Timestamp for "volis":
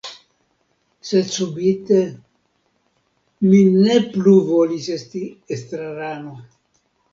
4.49-4.91